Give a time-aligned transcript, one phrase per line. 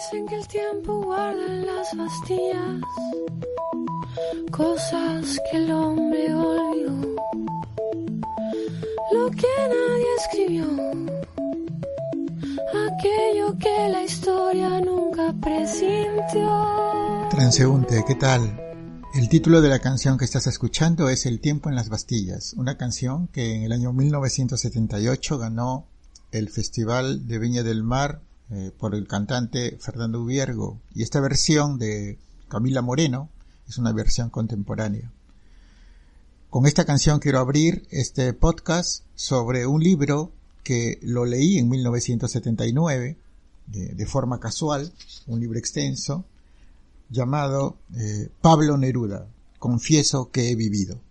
[0.00, 2.80] Dicen que el tiempo guarda en las Bastillas
[4.50, 7.16] cosas que el hombre olvidó.
[9.12, 10.64] Lo que nadie escribió,
[12.88, 17.28] aquello que la historia nunca presintió.
[17.28, 18.58] Transeúnte, ¿qué tal?
[19.14, 22.78] El título de la canción que estás escuchando es El tiempo en las Bastillas, una
[22.78, 25.84] canción que en el año 1978 ganó
[26.32, 31.78] el Festival de Viña del Mar eh, por el cantante Fernando Viergo y esta versión
[31.78, 33.28] de Camila Moreno
[33.68, 35.10] es una versión contemporánea.
[36.48, 40.32] Con esta canción quiero abrir este podcast sobre un libro
[40.64, 43.16] que lo leí en 1979
[43.66, 44.92] de, de forma casual,
[45.26, 46.24] un libro extenso
[47.08, 49.26] llamado eh, Pablo Neruda,
[49.60, 51.02] Confieso que he vivido.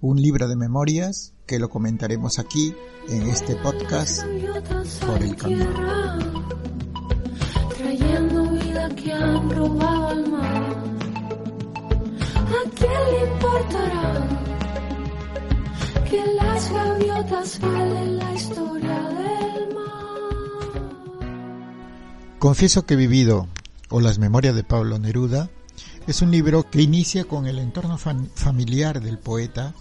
[0.00, 2.72] Un libro de memorias que lo comentaremos aquí
[3.08, 4.22] en este podcast
[5.04, 6.33] por el camino.
[8.90, 10.74] Que han mar.
[12.36, 14.28] ¿A quién le importará
[16.08, 19.88] que las gaviotas valen la historia del mar?
[22.38, 23.48] Confieso que he vivido,
[23.88, 25.48] o las memorias de Pablo Neruda,
[26.06, 29.74] es un libro que inicia con el entorno fam- familiar del poeta,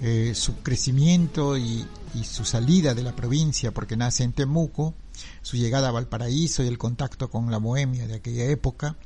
[0.00, 1.86] eh, su crecimiento y
[2.22, 4.94] su salida de la provincia, porque nace en Temuco,
[5.42, 8.96] su llegada a Valparaíso y el contacto con la bohemia de aquella época,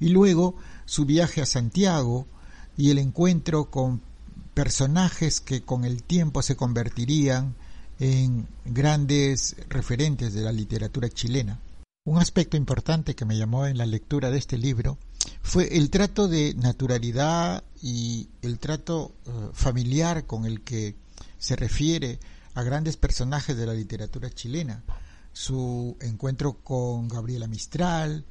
[0.00, 2.26] y luego su viaje a Santiago
[2.76, 4.02] y el encuentro con
[4.54, 7.54] personajes que con el tiempo se convertirían
[7.98, 11.60] en grandes referentes de la literatura chilena.
[12.04, 14.98] Un aspecto importante que me llamó en la lectura de este libro
[15.42, 20.96] fue el trato de naturalidad y el trato eh, familiar con el que
[21.38, 22.18] se refiere
[22.54, 24.82] a grandes personajes de la literatura chilena.
[25.32, 28.24] Su encuentro con Gabriela Mistral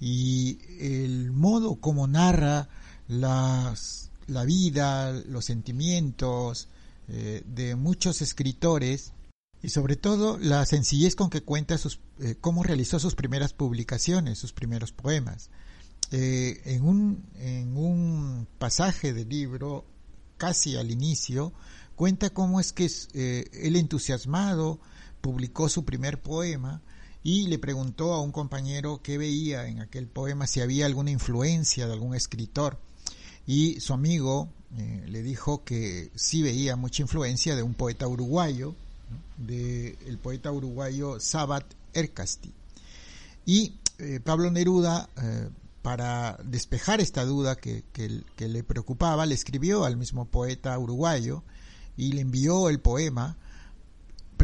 [0.00, 2.68] y el modo como narra
[3.08, 6.68] las, la vida, los sentimientos
[7.08, 9.12] eh, de muchos escritores
[9.64, 14.38] y sobre todo la sencillez con que cuenta sus, eh, cómo realizó sus primeras publicaciones,
[14.38, 15.48] sus primeros poemas.
[16.10, 19.86] Eh, en, un, en un pasaje del libro,
[20.36, 21.54] casi al inicio,
[21.96, 24.80] cuenta cómo es que eh, él entusiasmado
[25.24, 26.82] publicó su primer poema
[27.22, 31.86] y le preguntó a un compañero qué veía en aquel poema, si había alguna influencia
[31.86, 32.78] de algún escritor.
[33.46, 38.74] Y su amigo eh, le dijo que sí veía mucha influencia de un poeta uruguayo,
[39.38, 41.64] del el poeta uruguayo Sabat
[41.94, 42.52] Ercasti.
[43.46, 45.48] Y eh, Pablo Neruda, eh,
[45.80, 47.82] para despejar esta duda que,
[48.36, 51.42] le preocupaba, le escribió al mismo poeta uruguayo
[51.96, 53.38] y le envió el poema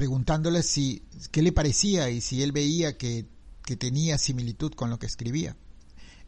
[0.01, 3.27] preguntándole si qué le parecía y si él veía que,
[3.63, 5.59] que tenía similitud con lo que escribía.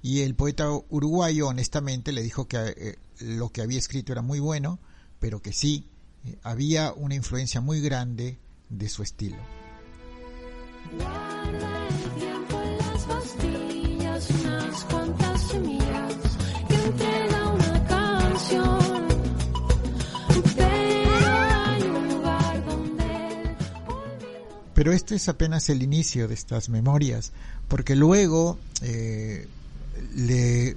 [0.03, 4.41] Y el poeta uruguayo honestamente le dijo que eh, lo que había escrito era muy
[4.41, 4.79] bueno,
[5.21, 5.89] pero que sí,
[6.27, 8.39] eh, había una influencia muy grande
[8.69, 9.39] de su estilo.
[24.83, 27.31] Pero este es apenas el inicio de estas memorias,
[27.69, 29.47] porque luego eh,
[30.17, 30.77] le,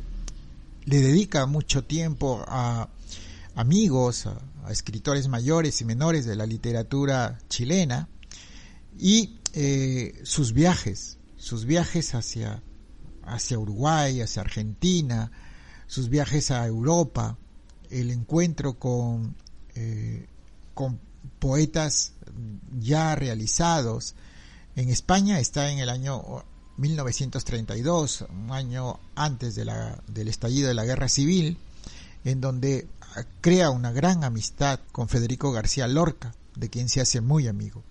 [0.85, 2.87] dedica mucho tiempo a
[3.55, 8.07] amigos, a, a, escritores mayores y menores de la literatura chilena
[8.99, 12.61] y eh, sus viajes, sus viajes hacia,
[13.23, 15.31] hacia Uruguay, hacia Argentina,
[15.87, 17.39] sus viajes a Europa,
[17.89, 19.35] el encuentro con,
[19.73, 20.27] eh,
[20.75, 20.99] con
[21.39, 22.13] poetas
[22.79, 24.15] ya realizados.
[24.75, 26.43] En España está en el año
[26.77, 31.57] 1932, un año antes del estallido de la guerra civil,
[32.23, 32.87] en donde
[33.41, 37.83] crea una gran amistad con Federico García Lorca, de quien se hace muy amigo.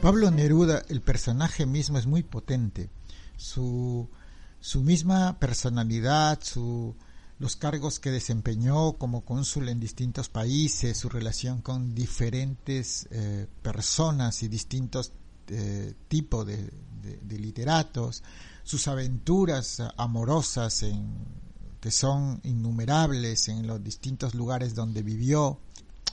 [0.00, 2.90] Pablo Neruda, el personaje mismo es muy potente.
[3.36, 4.08] Su,
[4.60, 6.94] su misma personalidad, su,
[7.38, 14.42] los cargos que desempeñó como cónsul en distintos países, su relación con diferentes eh, personas
[14.42, 15.12] y distintos
[15.48, 16.70] eh, tipos de,
[17.28, 18.22] literatos,
[18.64, 20.84] sus aventuras amorosas
[21.80, 25.60] que son innumerables en los distintos lugares donde vivió,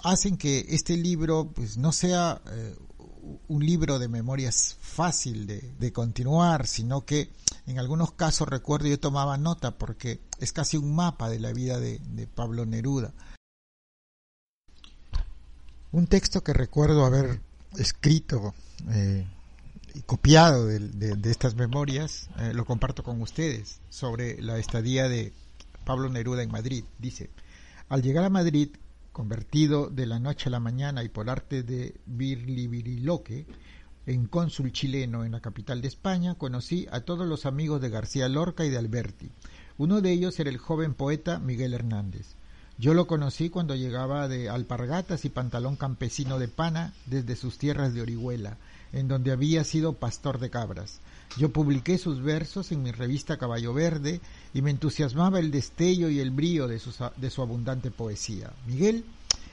[0.03, 2.75] hacen que este libro pues no sea eh,
[3.47, 7.29] un libro de memorias fácil de, de continuar, sino que
[7.65, 11.79] en algunos casos recuerdo yo tomaba nota porque es casi un mapa de la vida
[11.79, 12.00] de,
[12.35, 13.13] Pablo Neruda.
[15.91, 17.39] Un texto que recuerdo haber
[17.77, 18.53] escrito
[18.89, 19.25] eh,
[19.94, 25.07] y copiado de, de- de estas memorias, eh, lo comparto con ustedes, sobre la estadía
[25.07, 25.31] de
[25.85, 26.83] Pablo Neruda en Madrid.
[26.97, 27.29] Dice,
[27.89, 28.69] al llegar a Madrid,
[29.13, 33.45] convertido de la noche a la mañana y por arte de Virliviriloque,
[34.06, 38.27] en cónsul chileno en la capital de España, conocí a todos los amigos de García
[38.27, 39.30] Lorca y de Alberti.
[39.77, 42.36] Uno de ellos era el joven poeta Miguel Hernández.
[42.77, 47.94] Yo lo conocí cuando llegaba de alpargatas y pantalón campesino de pana desde sus tierras
[47.94, 48.57] de Orihuela,
[48.93, 50.99] en donde había sido pastor de cabras.
[51.35, 54.21] Yo publiqué sus versos en mi revista Caballo Verde
[54.53, 58.51] y me entusiasmaba el destello y el brío de, su abundante poesía.
[58.67, 59.03] Miguel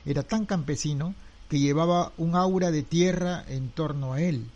[0.04, 1.14] era tan campesino
[1.48, 4.46] que llevaba un aura de tierra en torno a él.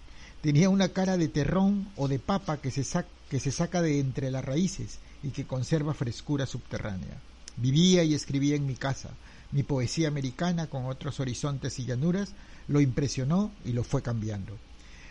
[0.42, 2.84] Tenía una cara de terrón o de papa que se,
[3.30, 7.18] que se saca de entre las raíces y que conserva frescura subterránea.
[7.56, 9.10] Vivía y escribía en mi casa.
[9.50, 12.34] Mi poesía americana, con otros horizontes y llanuras,
[12.68, 14.58] lo impresionó y lo fue cambiando.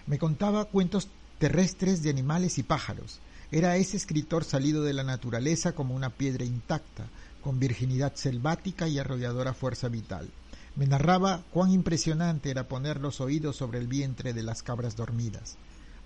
[0.05, 1.07] Me contaba cuentos
[1.39, 3.19] terrestres de animales y pájaros.
[3.51, 7.05] Era ese escritor salido de la naturaleza como una piedra intacta,
[7.41, 10.29] con virginidad selvática y arrolladora fuerza vital.
[10.75, 15.55] Me narraba cuán impresionante era poner los oídos sobre el vientre de las cabras dormidas.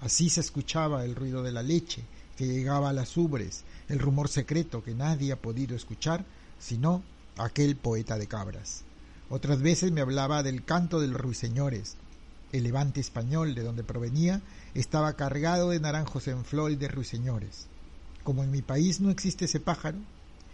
[0.01, 2.03] Así se escuchaba el ruido de la leche
[2.35, 6.25] que llegaba a las ubres, el rumor secreto que nadie ha podido escuchar
[6.59, 7.01] sino
[7.37, 8.83] aquel poeta de cabras.
[9.29, 11.95] Otras veces me hablaba del canto de los ruiseñores.
[12.51, 14.41] El levante español de donde provenía
[14.73, 17.67] estaba cargado de naranjos en flor y de ruiseñores.
[18.23, 19.97] Como en mi país no existe ese pájaro,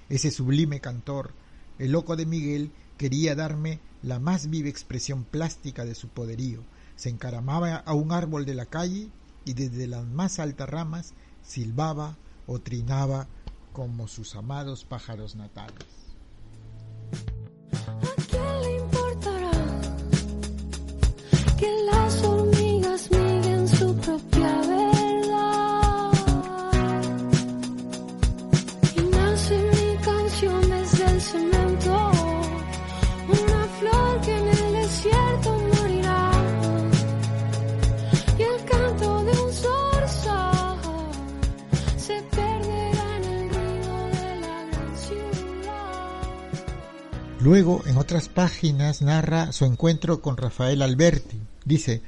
[0.10, 1.32] ese sublime cantor,
[1.80, 6.62] el loco de Miguel quería darme la más viva expresión plástica de su poderío.
[6.96, 9.08] Se encaramaba a un árbol de la calle
[9.46, 11.14] y desde las más altas ramas
[11.44, 12.18] silbaba
[12.48, 13.28] o trinaba
[13.72, 16.13] como sus amados pájaros natales.
[47.44, 51.42] Luego, en otras páginas, narra su encuentro con Rafael Alberti.
[51.66, 52.02] Dice,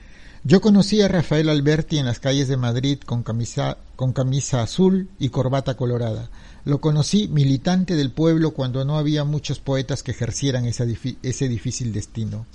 [0.45, 5.09] yo conocí a Rafael Alberti en las calles de Madrid con camisa, con camisa azul
[5.19, 6.29] y corbata colorada.
[6.63, 11.91] Lo conocí militante del pueblo cuando no había muchos poetas que ejercieran difi- ese difícil
[11.91, 12.45] destino.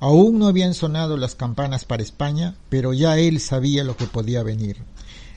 [0.00, 4.42] Aún no habían sonado las campanas para España, pero ya él sabía lo que podía
[4.42, 4.78] venir.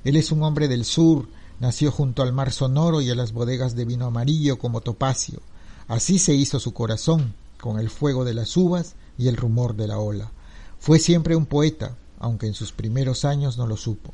[0.06, 1.28] Él es un hombre del sur,
[1.60, 5.42] nació junto al mar sonoro y a las bodegas de vino amarillo como topacio.
[5.88, 9.88] Así se hizo su corazón, con el fuego de las uvas y el rumor de
[9.88, 10.32] la ola.
[10.80, 14.14] Fue siempre un poeta, aunque en sus primeros años no lo supo.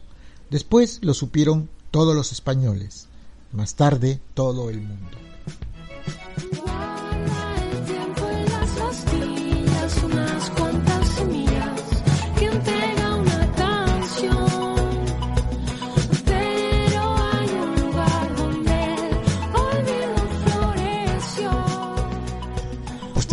[0.49, 3.07] Después lo supieron todos los españoles,
[3.51, 5.17] más tarde todo el mundo.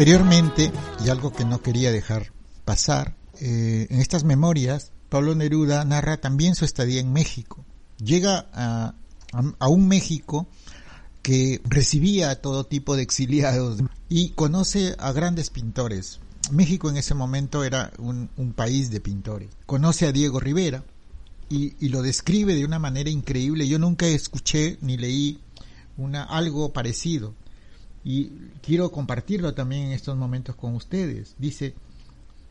[0.00, 0.72] Posteriormente,
[1.04, 2.32] y algo que no quería dejar
[2.64, 7.66] pasar, eh, en estas memorias, Pablo Neruda narra también su estadía en México.
[7.98, 8.94] Llega a,
[9.58, 10.48] a- un México
[11.20, 16.20] que recibía a todo tipo de exiliados y conoce a grandes pintores.
[16.50, 19.50] México en ese momento era un, un país de pintores.
[19.66, 20.82] Conoce a Diego Rivera
[21.50, 23.68] y, y lo describe de una manera increíble.
[23.68, 25.40] Yo nunca escuché ni leí
[25.98, 27.34] una, algo parecido
[28.04, 28.30] y
[28.62, 31.34] quiero compartirlo también en estos momentos con ustedes.
[31.38, 31.74] Dice,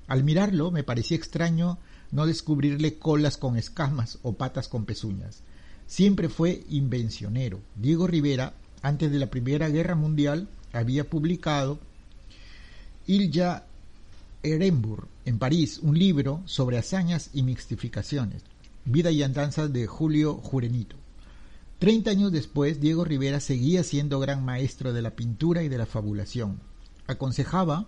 [0.08, 1.78] al mirarlo me parecía extraño
[2.12, 5.42] no descubrirle colas con escamas o patas con pezuñas.
[5.88, 7.60] Siempre fue invencionero.
[7.76, 11.80] Diego Rivera, antes de la Primera Guerra Mundial, había publicado
[13.08, 13.66] Ilja
[14.44, 18.44] Ehrenburg en París un libro sobre hazañas y mixtificaciones,
[18.86, 20.99] Vida y Andanzas de Julio Jurenito.
[21.80, 25.86] Treinta años después, Diego Rivera seguía siendo gran maestro de la pintura y de la
[25.86, 26.60] fabulación.
[27.08, 27.88] Aconsejaba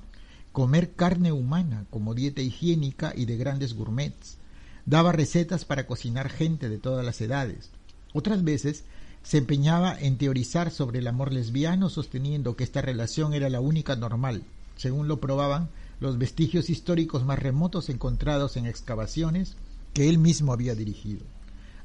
[0.53, 4.37] comer carne humana como dieta higiénica y de grandes gourmets.
[4.85, 7.69] Daba recetas para cocinar gente de todas las edades.
[8.13, 8.85] Otras veces
[9.23, 13.97] se empeñaba en teorizar sobre el amor lesbiano, sosteniendo que esta relación era la única
[13.97, 14.43] normal,
[14.77, 15.67] según lo probaban
[15.99, 19.57] los vestigios históricos más remotos encontrados en excavaciones
[19.93, 21.25] que él mismo había dirigido.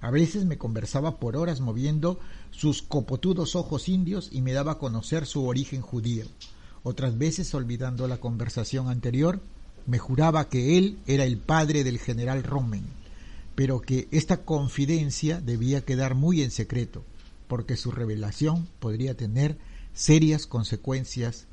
[0.06, 2.20] A veces me conversaba por horas moviendo
[2.52, 6.26] sus copotudos ojos indios y me daba a conocer su origen judío.
[6.84, 9.40] Otras veces, olvidando la conversación anterior,
[9.84, 12.84] me juraba que él era el padre del general Rommel,
[13.56, 17.02] pero que esta confidencia debía quedar muy en secreto,
[17.48, 19.58] porque su revelación podría tener
[19.92, 21.48] serias consecuencias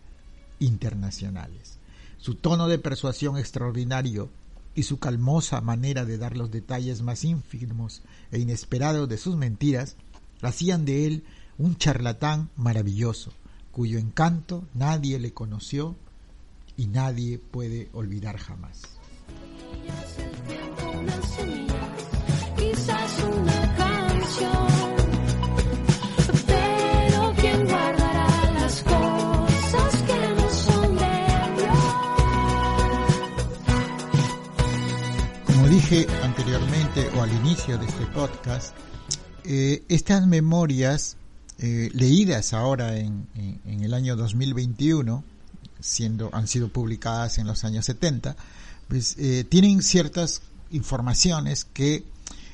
[0.59, 1.79] internacionales.
[2.19, 4.29] Su tono de persuasión extraordinario
[4.75, 8.01] y su calmosa manera de dar los detalles más ínfimos
[8.31, 9.95] e inesperados de sus mentiras
[10.41, 11.23] hacían de él
[11.57, 13.31] un charlatán maravilloso,
[13.71, 15.95] cuyo encanto nadie le conoció
[16.75, 18.81] y nadie puede olvidar jamás.
[36.23, 38.75] Anteriormente o al inicio de este podcast,
[39.43, 41.17] eh, estas memorias
[41.59, 43.27] eh, leídas ahora en,
[43.63, 45.23] el año 2021,
[45.79, 48.35] siendo, han sido publicadas en los años 70,
[48.87, 52.03] pues eh, tienen ciertas informaciones que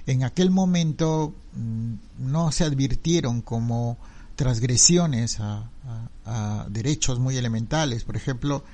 [0.05, 3.97] en aquel momento mm, no se advirtieron como
[4.35, 8.03] transgresiones a derechos muy elementales.
[8.03, 8.65] Por ejemplo,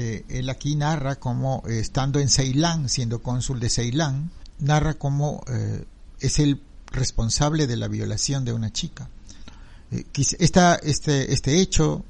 [0.00, 5.42] eh, él aquí narra como eh, estando en Ceilán, siendo cónsul de Ceilán, narra cómo
[5.48, 5.84] eh,
[6.20, 6.62] es el
[6.92, 9.08] responsable de la violación de una chica.
[10.38, 12.04] Esta, este, este hecho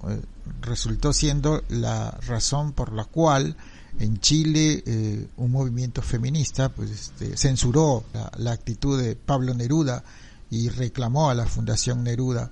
[0.61, 3.57] resultó siendo la razón por la cual
[4.00, 10.02] en Chile un movimiento feminista pues, este, censuró la, la, actitud de Pablo Neruda
[10.50, 12.50] y reclamó a la Fundación Neruda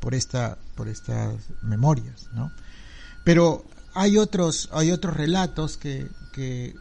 [0.00, 2.50] por esta por estas memorias, ¿no?
[3.24, 6.74] Pero hay otros, hay otros relatos que, que,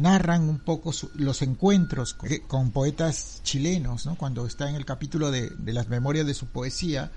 [0.00, 2.14] narran un poco los encuentros
[2.46, 4.14] con, poetas chilenos, ¿no?
[4.14, 7.10] Cuando está en el capítulo de, de, las memorias de su poesía,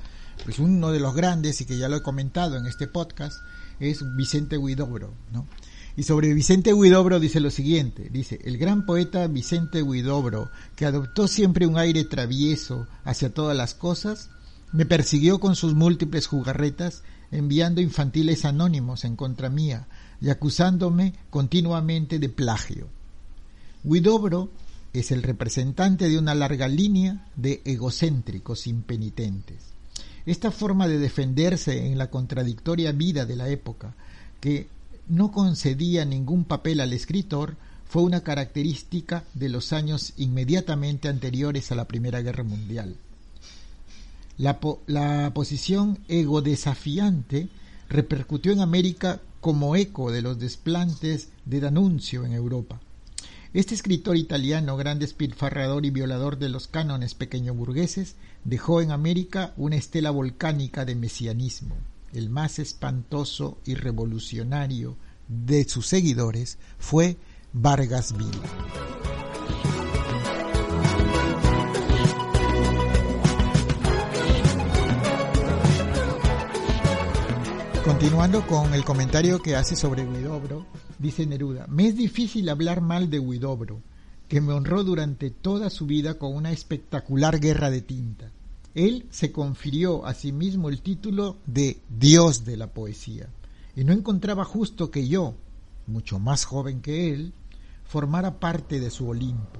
[0.44, 3.44] pues uno de los grandes, y que ya lo he comentado en este podcast,
[3.80, 5.46] es Vicente Huidobro, ¿no?
[5.96, 11.28] Y sobre Vicente Huidobro dice lo siguiente, dice, el gran poeta Vicente Huidobro, que adoptó
[11.28, 14.32] siempre un aire travieso hacia todas las cosas,
[14.72, 19.88] me persiguió con sus múltiples jugarretas enviando infantiles anónimos en contra mía
[20.22, 22.88] y acusándome continuamente de plagio.
[23.84, 24.52] Guidobro
[24.94, 29.74] es el representante de una larga línea de egocéntricos impenitentes.
[30.26, 33.96] Esta forma de defenderse en la contradictoria vida de la época,
[34.40, 34.68] que
[35.10, 41.76] no concedía ningún papel al escritor, fue una característica de los años inmediatamente anteriores a
[41.76, 42.96] la Primera Guerra Mundial.
[44.44, 47.48] La, la posición ego desafiante
[47.88, 52.82] repercutió en América como eco de los desplantes de Danuncio en Europa.
[53.54, 59.54] Este escritor italiano, gran despilfarrador y violador de los cánones pequeño burgueses, dejó en América
[59.56, 61.78] una estela volcánica de mesianismo.
[62.12, 64.98] El más espantoso y revolucionario
[65.30, 67.16] de sus seguidores fue
[67.54, 69.23] Vargas Villa.
[77.86, 80.66] Continuando con el comentario que hace sobre Huidobro,
[81.00, 83.82] dice Neruda, me es difícil hablar mal de Huidobro,
[84.30, 88.32] que me honró durante toda su vida con una espectacular guerra de tinta.
[88.74, 93.28] Él se confirió a sí mismo el título de Dios de la poesía,
[93.76, 95.34] y no encontraba justo que yo,
[95.86, 97.34] mucho más joven que él,
[97.84, 99.60] formara parte de su Olimpo.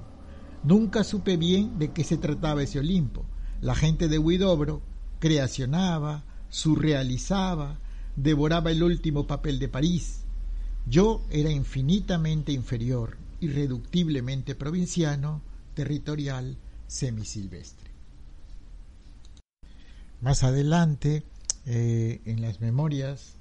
[0.64, 3.26] Nunca supe bien de qué se trataba ese Olimpo.
[3.60, 4.82] La gente de Huidobro
[5.20, 7.80] creacionaba, surrealizaba,
[8.16, 10.22] devoraba el último papel de París.
[10.86, 15.42] Yo era infinitamente inferior, irreductiblemente provinciano,
[15.74, 17.92] territorial, semisilvestre.
[20.22, 21.24] Más adelante,
[21.66, 23.34] eh, en las memorias,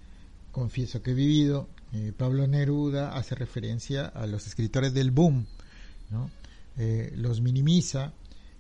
[0.51, 5.47] confieso que he vivido, eh, Pablo Neruda hace referencia a los escritores del boom.
[6.79, 8.13] Eh, los minimiza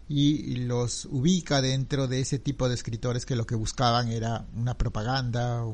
[0.08, 4.76] y los ubica dentro de ese tipo de escritores que lo que buscaban era una
[4.76, 5.64] propaganda,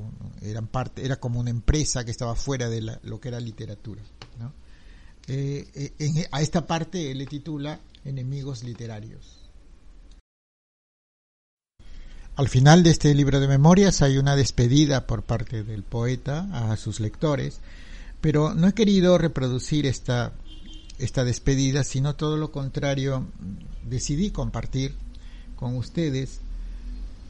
[0.42, 4.02] eran parte, era como una empresa que estaba fuera de lo que era literatura.
[5.30, 9.38] Eh, en, a esta parte le titula Enemigos literarios.
[12.36, 16.76] Al final de este libro de memorias hay una despedida por parte del poeta a
[16.76, 17.60] sus lectores,
[18.20, 20.32] pero no he querido reproducir esta,
[20.98, 23.26] esta despedida, sino todo lo contrario,
[23.84, 24.94] decidí compartir
[25.56, 26.40] con ustedes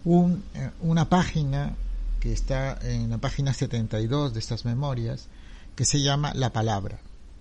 [0.04, 1.76] eh, una página
[2.20, 5.28] que está en la página 72 de estas memorias,
[5.76, 6.98] que se llama La Palabra.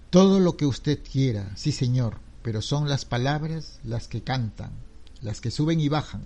[0.10, 4.72] Todo lo que usted quiera, sí señor, pero son las palabras las que cantan,
[5.22, 6.24] las que suben y bajan.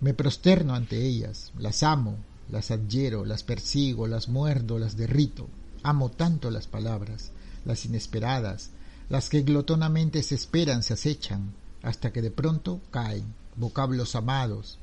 [0.00, 2.16] Me prosterno ante ellas, las amo,
[2.50, 5.48] las adhiero, las persigo, las muerdo, las derrito.
[5.82, 7.30] Amo tanto las palabras,
[7.64, 8.70] las inesperadas,
[9.10, 11.52] las que glotonamente se esperan, se acechan,
[11.82, 14.78] hasta que de pronto caen, vocablos amados,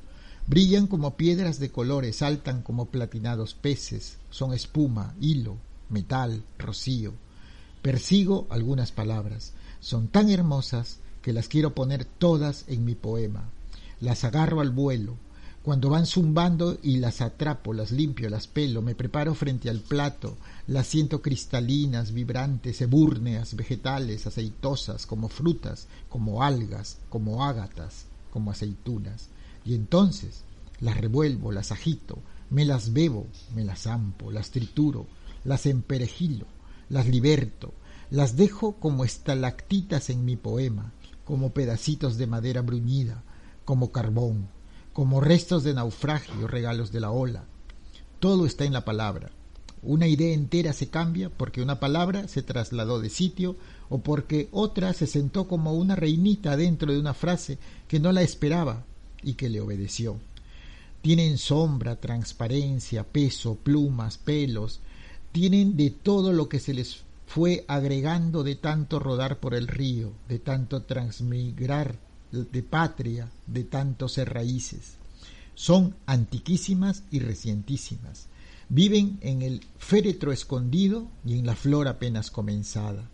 [0.48, 5.58] Brillan como piedras de colores, saltan como platinados peces, son espuma, hilo,
[5.90, 7.12] metal, rocío.
[7.82, 13.50] Persigo algunas palabras, son tan hermosas que las quiero poner todas en mi poema.
[14.00, 15.16] Las agarro al vuelo,
[15.68, 20.38] cuando van zumbando y las atrapo, las limpio, las pelo, me preparo frente al plato,
[20.66, 29.28] las siento cristalinas, vibrantes, ebúrneas, vegetales, aceitosas, como frutas, como algas, como ágatas, como aceitunas.
[29.62, 30.40] Y entonces
[30.80, 35.06] las revuelvo, las agito, me las bebo, me las zampo, las trituro,
[35.44, 36.46] las emperejilo,
[36.88, 37.74] las liberto,
[38.10, 40.94] las dejo como estalactitas en mi poema,
[41.26, 43.22] como pedacitos de madera bruñida,
[43.66, 44.48] como carbón,
[44.98, 47.44] como restos de naufragio, regalos de la ola.
[48.18, 49.30] Todo está en la palabra.
[49.80, 53.54] Una idea entera se cambia porque una palabra se trasladó de sitio
[53.90, 58.22] o porque otra se sentó como una reinita dentro de una frase que no la
[58.22, 58.86] esperaba
[59.22, 60.16] y que le obedeció.
[61.00, 64.80] Tienen sombra, transparencia, peso, plumas, pelos,
[65.30, 70.10] tienen de todo lo que se les fue agregando de tanto rodar por el río,
[70.28, 74.94] de tanto transmigrar de patria, de tanto ser raíces.
[75.54, 78.26] Son antiquísimas y recientísimas.
[78.68, 83.08] Viven en el féretro escondido y en la flor apenas comenzada.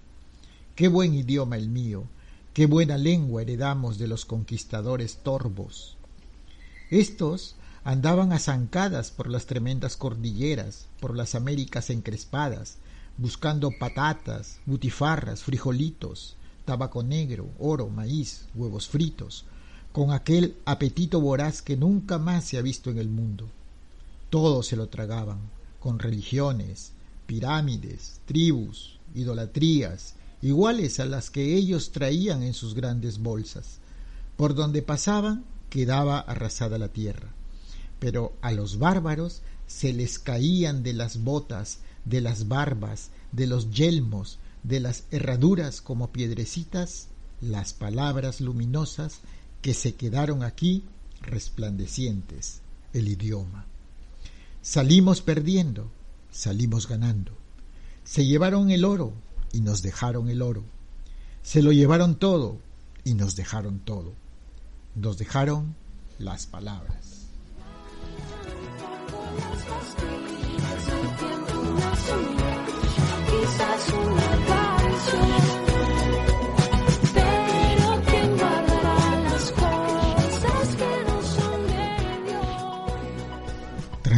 [0.75, 2.05] Qué buen idioma el mío,
[2.53, 5.97] qué buena lengua heredamos de los conquistadores torbos.
[6.91, 12.79] Estos andaban azancadas por las tremendas cordilleras, por las Américas encrespadas,
[13.17, 19.45] buscando patatas, butifarras, frijolitos, tabaco negro, oro, maíz, huevos fritos,
[19.93, 23.49] con aquel apetito voraz que nunca más se ha visto en el mundo.
[24.31, 25.39] Todo se lo tragaban,
[25.81, 26.93] con religiones,
[27.27, 33.79] pirámides, tribus, idolatrías, iguales a las que ellos traían en sus grandes bolsas.
[34.37, 37.35] Por donde pasaban quedaba arrasada la tierra
[38.05, 43.71] pero a los bárbaros se les caían de las botas, de las barbas, de los
[43.71, 47.09] yelmos, de las herraduras como piedrecitas,
[47.41, 49.21] las palabras luminosas
[49.63, 50.85] que se quedaron aquí
[51.21, 52.61] resplandecientes,
[52.93, 53.67] el idioma.
[54.63, 55.91] Salimos perdiendo,
[56.33, 57.33] salimos ganando.
[58.05, 59.13] Se llevaron el oro
[59.53, 60.65] y nos dejaron el oro.
[61.43, 62.59] Se lo llevaron todo
[63.05, 64.15] y nos dejaron todo.
[64.95, 65.75] Nos dejaron
[66.19, 67.27] las palabras.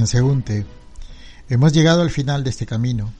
[0.07, 0.65] Transeúnte,
[1.49, 3.13] hemos llegado al final de este camino.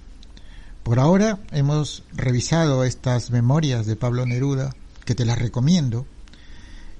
[0.85, 4.73] Por ahora hemos revisado estas memorias de Pablo Neruda,
[5.05, 6.07] que te las recomiendo,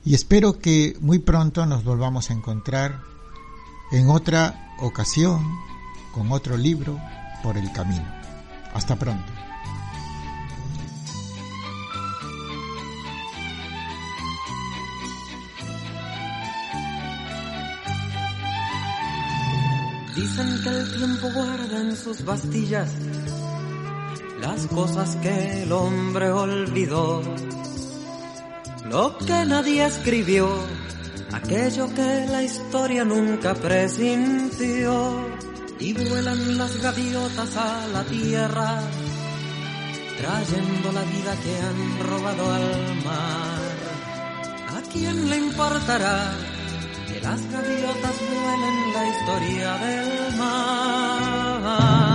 [0.05, 2.99] y espero que muy pronto nos volvamos a encontrar
[3.93, 5.47] en otra ocasión
[6.13, 6.99] con otro libro
[7.45, 8.13] por el camino.
[8.75, 9.36] Hasta pronto.
[20.17, 22.91] Dicen que el tiempo guarda en sus bastillas
[24.41, 27.23] las cosas que el hombre olvidó,
[28.91, 30.49] lo que nadie escribió
[31.33, 35.37] aquello que la historia nunca presintió.
[35.79, 38.81] Y vuelan las gaviotas a la tierra,
[40.17, 43.61] trayendo la vida que han robado al mar.
[44.79, 46.33] ¿A quién le importará
[47.27, 52.06] las gaviotas vuelen la historia del mar?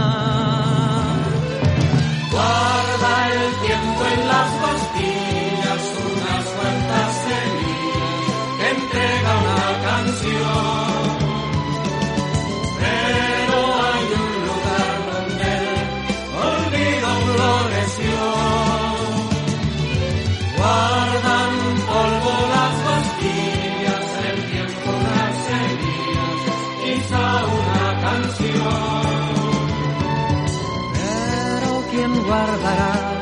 [32.32, 33.21] Guardará